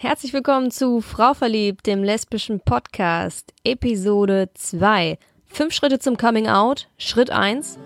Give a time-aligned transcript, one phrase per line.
[0.00, 5.18] Herzlich willkommen zu Frau Verliebt, dem lesbischen Podcast, Episode 2.
[5.46, 6.88] Fünf Schritte zum Coming Out.
[6.98, 7.78] Schritt 1.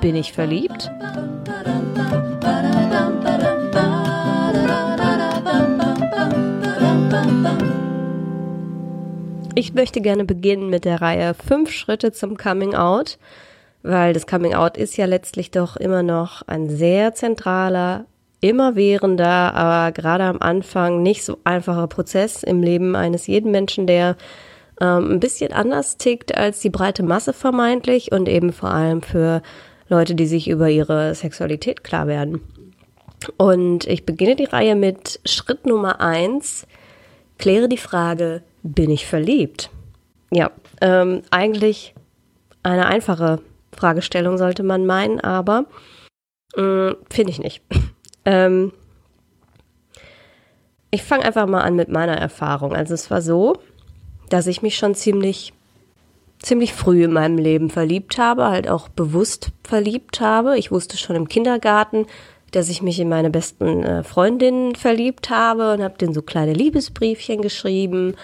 [0.00, 0.90] Bin ich verliebt?
[9.54, 13.18] Ich möchte gerne beginnen mit der Reihe Fünf Schritte zum Coming Out,
[13.82, 18.06] weil das Coming Out ist ja letztlich doch immer noch ein sehr zentraler,
[18.40, 24.16] immerwährender, aber gerade am Anfang nicht so einfacher Prozess im Leben eines jeden Menschen, der
[24.80, 29.42] ähm, ein bisschen anders tickt als die breite Masse vermeintlich und eben vor allem für
[29.88, 32.40] Leute, die sich über ihre Sexualität klar werden.
[33.36, 36.66] Und ich beginne die Reihe mit Schritt Nummer eins.
[37.38, 39.70] Kläre die Frage, bin ich verliebt?
[40.30, 41.94] Ja, ähm, eigentlich
[42.62, 43.40] eine einfache
[43.76, 45.66] Fragestellung sollte man meinen, aber
[46.54, 47.62] äh, finde ich nicht.
[48.30, 48.72] Ähm,
[50.90, 52.74] ich fange einfach mal an mit meiner Erfahrung.
[52.74, 53.56] Also es war so,
[54.28, 55.52] dass ich mich schon ziemlich
[56.42, 60.56] ziemlich früh in meinem Leben verliebt habe, halt auch bewusst verliebt habe.
[60.56, 62.06] Ich wusste schon im Kindergarten,
[62.52, 66.54] dass ich mich in meine besten äh, Freundinnen verliebt habe und habe denen so kleine
[66.54, 68.14] Liebesbriefchen geschrieben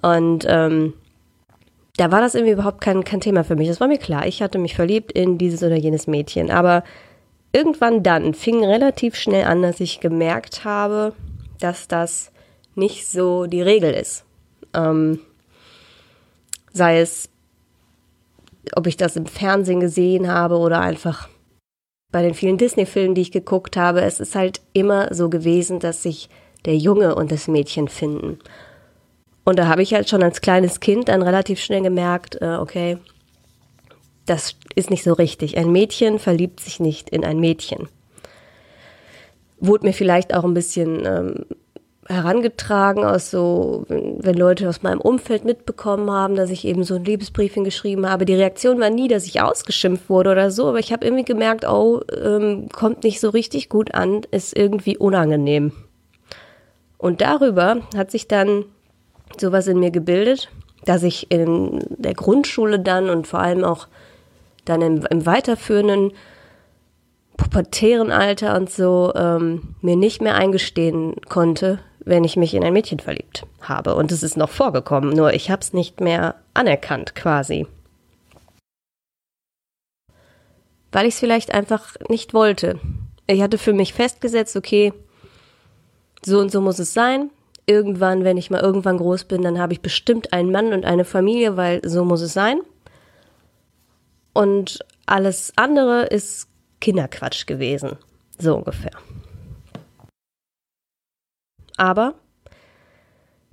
[0.00, 0.94] und ähm,
[1.96, 3.68] da war das irgendwie überhaupt kein, kein Thema für mich.
[3.68, 4.26] Das war mir klar.
[4.26, 6.50] Ich hatte mich verliebt in dieses oder jenes Mädchen.
[6.50, 6.84] Aber
[7.56, 11.14] irgendwann dann fing relativ schnell an, dass ich gemerkt habe,
[11.58, 12.30] dass das
[12.74, 14.24] nicht so die Regel ist.
[14.74, 15.20] Ähm,
[16.74, 17.30] sei es,
[18.74, 21.30] ob ich das im Fernsehen gesehen habe oder einfach
[22.12, 24.02] bei den vielen Disney-Filmen, die ich geguckt habe.
[24.02, 26.28] Es ist halt immer so gewesen, dass sich
[26.66, 28.38] der Junge und das Mädchen finden.
[29.44, 32.98] Und da habe ich halt schon als kleines Kind dann relativ schnell gemerkt, äh, okay,
[34.26, 35.56] das ist nicht so richtig.
[35.56, 37.88] Ein Mädchen verliebt sich nicht in ein Mädchen.
[39.58, 41.46] Wurde mir vielleicht auch ein bisschen ähm,
[42.08, 47.04] herangetragen aus so, wenn, Leute aus meinem Umfeld mitbekommen haben, dass ich eben so ein
[47.04, 48.24] Liebesbriefchen geschrieben habe.
[48.24, 51.66] Die Reaktion war nie, dass ich ausgeschimpft wurde oder so, aber ich habe irgendwie gemerkt,
[51.66, 55.72] oh, ähm, kommt nicht so richtig gut an, ist irgendwie unangenehm.
[56.98, 58.64] Und darüber hat sich dann
[59.38, 60.48] sowas in mir gebildet,
[60.84, 63.88] dass ich in der Grundschule dann und vor allem auch
[64.68, 66.12] dann im, im weiterführenden
[67.36, 72.72] pubertären Alter und so ähm, mir nicht mehr eingestehen konnte, wenn ich mich in ein
[72.72, 73.94] Mädchen verliebt habe.
[73.94, 77.66] Und es ist noch vorgekommen, nur ich habe es nicht mehr anerkannt quasi.
[80.92, 82.78] Weil ich es vielleicht einfach nicht wollte.
[83.26, 84.92] Ich hatte für mich festgesetzt, okay,
[86.24, 87.30] so und so muss es sein
[87.66, 91.04] irgendwann, wenn ich mal irgendwann groß bin, dann habe ich bestimmt einen Mann und eine
[91.04, 92.60] Familie, weil so muss es sein.
[94.36, 96.46] Und alles andere ist
[96.82, 97.96] Kinderquatsch gewesen.
[98.38, 98.90] So ungefähr.
[101.78, 102.12] Aber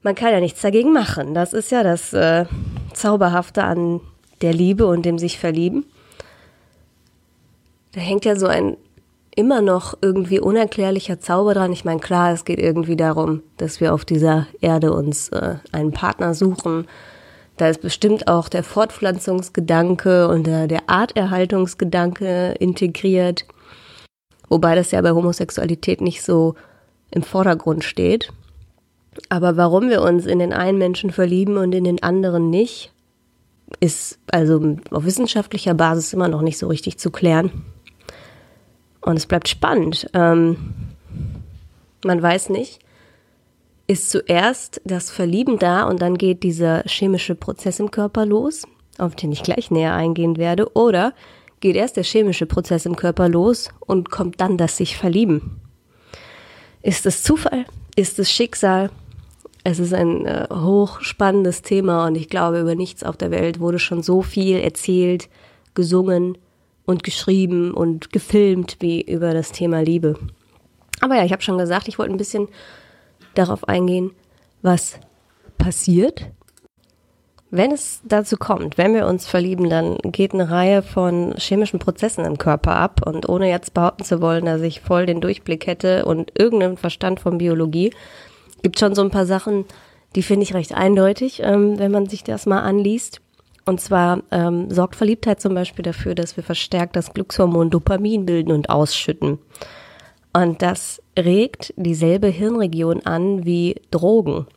[0.01, 1.33] man kann ja nichts dagegen machen.
[1.33, 2.47] Das ist ja das äh,
[2.93, 4.01] Zauberhafte an
[4.41, 5.85] der Liebe und dem sich verlieben.
[7.93, 8.75] Da hängt ja so ein
[9.33, 11.71] immer noch irgendwie unerklärlicher Zauber dran.
[11.71, 15.93] Ich meine, klar, es geht irgendwie darum, dass wir auf dieser Erde uns äh, einen
[15.93, 16.87] Partner suchen.
[17.57, 23.45] Da ist bestimmt auch der Fortpflanzungsgedanke und der, der Arterhaltungsgedanke integriert.
[24.49, 26.55] Wobei das ja bei Homosexualität nicht so
[27.11, 28.29] im Vordergrund steht.
[29.29, 32.91] Aber warum wir uns in den einen Menschen verlieben und in den anderen nicht,
[33.79, 37.63] ist also auf wissenschaftlicher Basis immer noch nicht so richtig zu klären.
[39.01, 40.09] Und es bleibt spannend.
[40.13, 40.73] Ähm,
[42.03, 42.79] man weiß nicht,
[43.87, 48.63] ist zuerst das Verlieben da und dann geht dieser chemische Prozess im Körper los,
[48.97, 51.13] auf den ich gleich näher eingehen werde, oder
[51.59, 55.59] geht erst der chemische Prozess im Körper los und kommt dann das sich verlieben.
[56.81, 57.65] Ist es Zufall?
[57.95, 58.89] Ist es Schicksal?
[59.63, 63.79] Es ist ein äh, hochspannendes Thema und ich glaube, über nichts auf der Welt wurde
[63.79, 65.29] schon so viel erzählt,
[65.73, 66.37] gesungen,
[66.85, 70.15] und geschrieben und gefilmt wie über das Thema Liebe.
[71.01, 72.47] Aber ja, ich habe schon gesagt, ich wollte ein bisschen
[73.35, 74.11] darauf eingehen,
[74.61, 74.99] was
[75.57, 76.25] passiert,
[77.55, 82.25] wenn es dazu kommt, wenn wir uns verlieben, dann geht eine Reihe von chemischen Prozessen
[82.25, 83.01] im Körper ab.
[83.05, 87.19] Und ohne jetzt behaupten zu wollen, dass ich voll den Durchblick hätte und irgendeinen Verstand
[87.19, 87.93] von Biologie,
[88.63, 89.65] gibt schon so ein paar Sachen,
[90.15, 93.21] die finde ich recht eindeutig, ähm, wenn man sich das mal anliest.
[93.65, 98.51] Und zwar ähm, sorgt Verliebtheit zum Beispiel dafür, dass wir verstärkt das Glückshormon Dopamin bilden
[98.51, 99.37] und ausschütten.
[100.33, 104.47] Und das regt dieselbe Hirnregion an wie Drogen.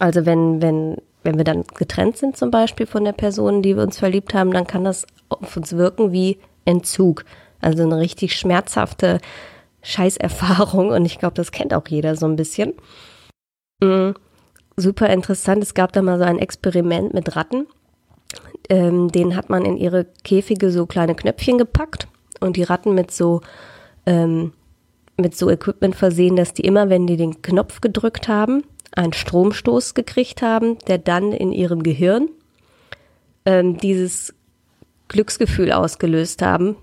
[0.00, 3.84] Also wenn, wenn, wenn wir dann getrennt sind zum Beispiel von der Person, die wir
[3.84, 7.24] uns verliebt haben, dann kann das auf uns wirken wie Entzug.
[7.60, 9.20] Also eine richtig schmerzhafte
[9.82, 10.88] Scheißerfahrung.
[10.88, 12.74] Und ich glaube, das kennt auch jeder so ein bisschen.
[13.80, 14.14] Mhm.
[14.76, 15.62] Super interessant.
[15.62, 17.66] Es gab da mal so ein Experiment mit Ratten.
[18.68, 22.08] Ähm, denen hat man in ihre Käfige so kleine Knöpfchen gepackt
[22.40, 23.42] und die Ratten mit so
[24.06, 24.52] ähm,
[25.16, 29.94] mit so Equipment versehen, dass die immer, wenn die den Knopf gedrückt haben, einen Stromstoß
[29.94, 32.28] gekriegt haben, der dann in ihrem Gehirn
[33.44, 34.34] ähm, dieses
[35.08, 36.76] Glücksgefühl ausgelöst haben,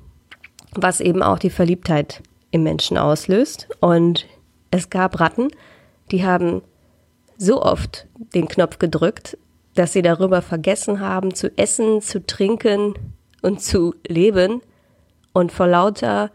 [0.74, 2.22] was eben auch die Verliebtheit
[2.52, 3.68] im Menschen auslöst.
[3.80, 4.28] Und
[4.72, 5.50] es gab Ratten,
[6.12, 6.62] die haben
[7.38, 9.38] so oft den Knopf gedrückt,
[9.76, 12.96] dass sie darüber vergessen haben, zu essen, zu trinken
[13.42, 14.62] und zu leben
[15.32, 16.32] und vor lauter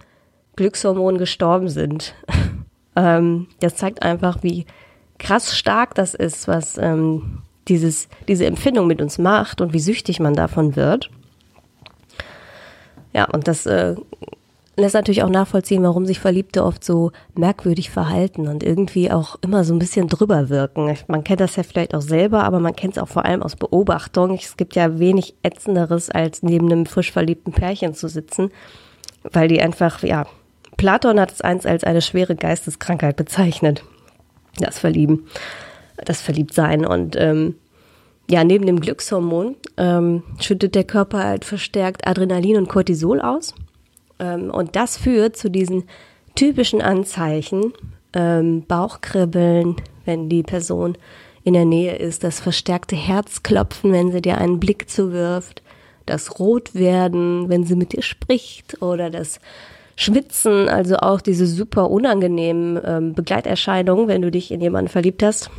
[0.57, 2.15] Glückshormonen gestorben sind.
[2.97, 4.67] ähm, das zeigt einfach, wie
[5.19, 10.21] krass stark das ist, was ähm, dieses, diese Empfindung mit uns macht und wie süchtig
[10.21, 11.11] man davon wird.
[13.13, 13.95] Ja, und das äh,
[14.77, 19.65] lässt natürlich auch nachvollziehen, warum sich Verliebte oft so merkwürdig verhalten und irgendwie auch immer
[19.65, 20.97] so ein bisschen drüber wirken.
[21.07, 23.57] Man kennt das ja vielleicht auch selber, aber man kennt es auch vor allem aus
[23.57, 24.35] Beobachtung.
[24.35, 28.51] Es gibt ja wenig ätzenderes, als neben einem frisch verliebten Pärchen zu sitzen,
[29.23, 30.27] weil die einfach, ja,
[30.77, 33.85] Platon hat es eins als eine schwere Geisteskrankheit bezeichnet.
[34.59, 35.27] Das Verlieben,
[36.05, 36.87] das Verliebtsein.
[36.87, 37.57] Und ähm,
[38.29, 43.55] ja, neben dem Glückshormon ähm, schüttet der Körper halt verstärkt Adrenalin und Cortisol aus.
[44.19, 45.85] Ähm, und das führt zu diesen
[46.35, 47.73] typischen Anzeichen,
[48.13, 50.97] ähm, Bauchkribbeln, wenn die Person
[51.45, 55.63] in der Nähe ist, das verstärkte Herzklopfen, wenn sie dir einen Blick zuwirft,
[56.07, 59.41] das Rotwerden, wenn sie mit dir spricht oder das
[59.97, 65.51] Schwitzen, also auch diese super unangenehmen ähm, Begleiterscheinungen, wenn du dich in jemanden verliebt hast,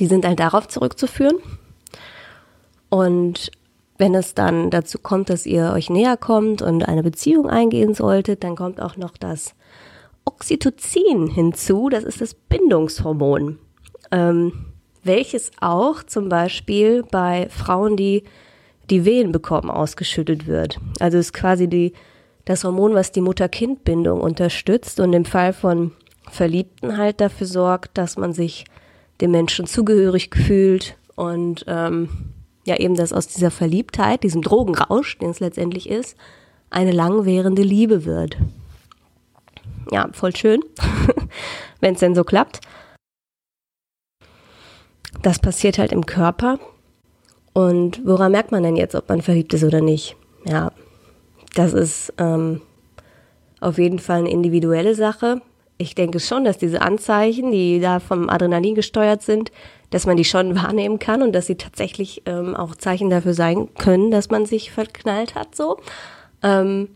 [0.00, 1.36] die sind halt darauf zurückzuführen.
[2.88, 3.50] Und
[3.98, 8.44] wenn es dann dazu kommt, dass ihr euch näher kommt und eine Beziehung eingehen solltet,
[8.44, 9.54] dann kommt auch noch das
[10.24, 11.88] Oxytocin hinzu.
[11.88, 13.58] Das ist das Bindungshormon,
[14.10, 14.52] ähm,
[15.02, 18.22] welches auch zum Beispiel bei Frauen, die
[18.88, 20.78] die Wehen bekommen, ausgeschüttet wird.
[20.98, 21.92] Also ist quasi die,
[22.48, 25.92] das Hormon, was die Mutter-Kind-Bindung unterstützt und im Fall von
[26.30, 28.64] Verliebten halt dafür sorgt, dass man sich
[29.20, 32.08] dem Menschen zugehörig fühlt und ähm,
[32.64, 36.16] ja eben, dass aus dieser Verliebtheit, diesem Drogenrausch, den es letztendlich ist,
[36.70, 38.38] eine langwährende Liebe wird.
[39.90, 40.62] Ja, voll schön,
[41.80, 42.60] wenn es denn so klappt.
[45.20, 46.58] Das passiert halt im Körper.
[47.52, 50.16] Und woran merkt man denn jetzt, ob man verliebt ist oder nicht?
[50.46, 50.72] Ja,
[51.58, 52.60] das ist ähm,
[53.60, 55.42] auf jeden Fall eine individuelle Sache.
[55.76, 59.50] Ich denke schon, dass diese Anzeichen, die da vom Adrenalin gesteuert sind,
[59.90, 63.74] dass man die schon wahrnehmen kann und dass sie tatsächlich ähm, auch Zeichen dafür sein
[63.74, 65.56] können, dass man sich verknallt hat.
[65.56, 65.78] So
[66.44, 66.90] ähm,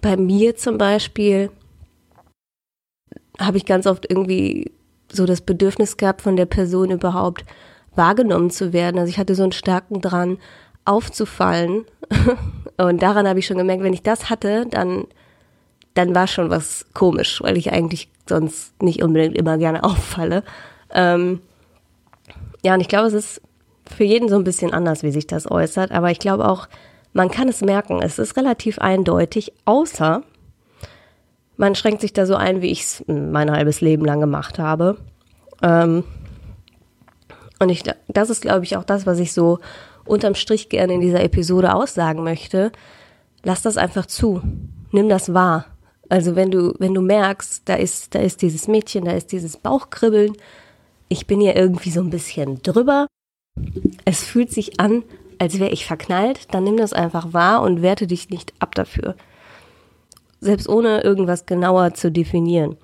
[0.00, 1.50] bei mir zum Beispiel
[3.38, 4.72] habe ich ganz oft irgendwie
[5.10, 7.44] so das Bedürfnis gehabt, von der Person überhaupt
[7.94, 8.98] wahrgenommen zu werden.
[8.98, 10.38] Also ich hatte so einen starken dran,
[10.84, 11.84] aufzufallen.
[12.76, 15.06] und daran habe ich schon gemerkt, wenn ich das hatte, dann,
[15.94, 20.42] dann war schon was komisch, weil ich eigentlich sonst nicht unbedingt immer gerne auffalle.
[20.92, 21.40] Ähm,
[22.64, 23.42] ja, und ich glaube, es ist
[23.86, 25.92] für jeden so ein bisschen anders, wie sich das äußert.
[25.92, 26.68] Aber ich glaube auch,
[27.12, 28.00] man kann es merken.
[28.02, 30.22] Es ist relativ eindeutig, außer
[31.56, 34.96] man schränkt sich da so ein, wie ich es mein halbes Leben lang gemacht habe.
[35.62, 36.04] Ähm,
[37.60, 39.60] und ich, das ist, glaube ich, auch das, was ich so
[40.06, 42.72] unterm Strich gerne in dieser Episode aussagen möchte.
[43.42, 44.42] Lass das einfach zu.
[44.92, 45.66] Nimm das wahr.
[46.08, 49.56] Also wenn du, wenn du merkst, da ist, da ist dieses Mädchen, da ist dieses
[49.56, 50.36] Bauchkribbeln,
[51.08, 53.06] ich bin ja irgendwie so ein bisschen drüber.
[54.04, 55.04] Es fühlt sich an,
[55.38, 59.14] als wäre ich verknallt, dann nimm das einfach wahr und werte dich nicht ab dafür.
[60.40, 62.76] Selbst ohne irgendwas genauer zu definieren.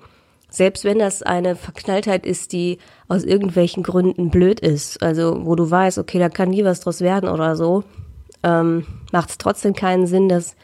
[0.51, 2.77] Selbst wenn das eine Verknalltheit ist, die
[3.07, 6.99] aus irgendwelchen Gründen blöd ist, also wo du weißt, okay, da kann nie was draus
[6.99, 7.85] werden oder so,
[8.43, 10.57] ähm, macht es trotzdem keinen Sinn, das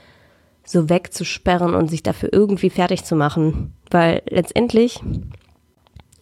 [0.65, 3.73] so wegzusperren und sich dafür irgendwie fertig zu machen.
[3.89, 4.99] Weil letztendlich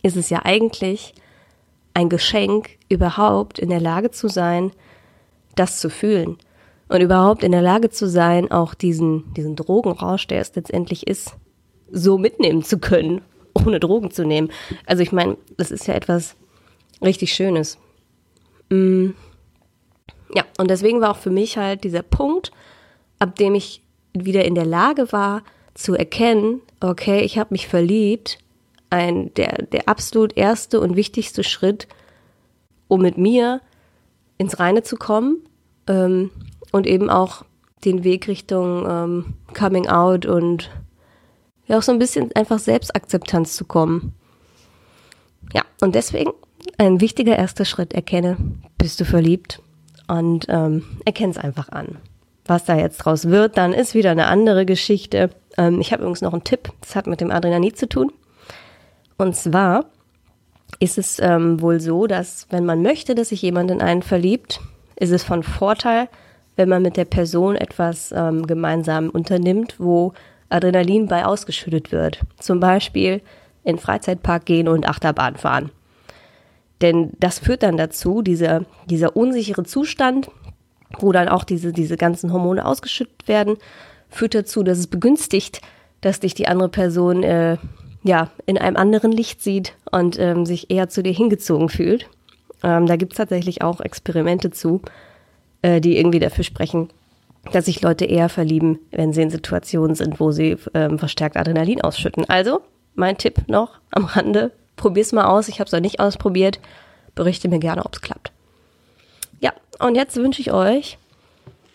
[0.04, 1.16] ist es ja eigentlich
[1.96, 4.74] ein Geschenk, überhaupt in der Lage zu sein,
[5.56, 6.38] das zu fühlen.
[6.88, 11.36] Und überhaupt in der Lage zu sein, auch diesen, diesen Drogenrausch, der es letztendlich ist,
[11.92, 13.22] so mitnehmen zu können,
[13.56, 14.52] ohne Drogen zu nehmen.
[14.86, 16.36] Also ich meine, das ist ja etwas
[17.02, 17.78] richtig Schönes.
[18.70, 19.12] Mm.
[20.34, 22.52] Ja, und deswegen war auch für mich halt dieser Punkt,
[23.20, 23.82] ab dem ich
[24.14, 25.44] wieder in der Lage war
[25.74, 28.40] zu erkennen, okay, ich habe mich verliebt,
[28.90, 31.88] ein, der, der absolut erste und wichtigste Schritt,
[32.88, 33.62] um mit mir
[34.38, 35.38] ins Reine zu kommen
[35.88, 36.32] ähm,
[36.72, 37.44] und eben auch
[37.84, 40.72] den Weg Richtung ähm, Coming Out und
[41.68, 44.14] ja auch so ein bisschen einfach Selbstakzeptanz zu kommen.
[45.54, 46.32] Ja, und deswegen
[46.78, 47.94] ein wichtiger erster Schritt.
[47.94, 48.38] Erkenne,
[48.78, 49.62] bist du verliebt
[50.08, 51.98] und ähm, erkenne es einfach an.
[52.46, 55.32] Was da jetzt draus wird, dann ist wieder eine andere Geschichte.
[55.58, 58.12] Ähm, ich habe übrigens noch einen Tipp, das hat mit dem Adrenalin zu tun.
[59.18, 59.86] Und zwar
[60.80, 64.60] ist es ähm, wohl so, dass wenn man möchte, dass sich jemand in einen verliebt,
[64.98, 66.10] ist es von Vorteil,
[66.56, 70.14] wenn man mit der Person etwas ähm, gemeinsam unternimmt, wo
[70.56, 72.22] Adrenalin bei ausgeschüttet wird.
[72.40, 73.22] Zum Beispiel
[73.64, 75.72] in Freizeitpark gehen und Achterbahn fahren.
[76.82, 80.30] Denn das führt dann dazu, dieser, dieser unsichere Zustand,
[81.00, 83.58] wo dann auch diese, diese ganzen Hormone ausgeschüttet werden,
[84.10, 85.62] führt dazu, dass es begünstigt,
[86.02, 87.58] dass dich die andere Person äh,
[88.04, 92.08] ja, in einem anderen Licht sieht und ähm, sich eher zu dir hingezogen fühlt.
[92.62, 94.82] Ähm, da gibt es tatsächlich auch Experimente zu,
[95.64, 96.90] äh, die irgendwie dafür sprechen,
[97.52, 101.82] dass sich Leute eher verlieben, wenn sie in Situationen sind, wo sie ähm, verstärkt Adrenalin
[101.82, 102.28] ausschütten.
[102.30, 102.62] Also,
[102.96, 105.48] mein Tipp noch am Rande, probier's mal aus.
[105.48, 106.60] Ich habe es noch nicht ausprobiert.
[107.14, 108.32] Berichte mir gerne, ob es klappt.
[109.40, 110.98] Ja, und jetzt wünsche ich euch,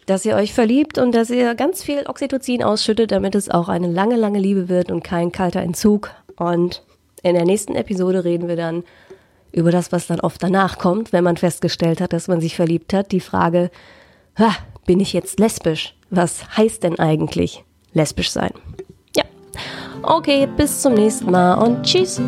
[0.06, 3.86] dass ihr euch verliebt und dass ihr ganz viel Oxytocin ausschüttet, damit es auch eine
[3.86, 6.10] lange, lange Liebe wird und kein kalter Entzug.
[6.36, 6.82] Und
[7.22, 8.82] in der nächsten Episode reden wir dann
[9.52, 12.92] über das, was dann oft danach kommt, wenn man festgestellt hat, dass man sich verliebt
[12.92, 13.12] hat.
[13.12, 13.70] Die Frage,
[14.90, 15.94] bin ich jetzt lesbisch?
[16.10, 18.50] Was heißt denn eigentlich lesbisch sein?
[19.14, 19.22] Ja.
[20.02, 22.20] Okay, bis zum nächsten Mal und tschüss.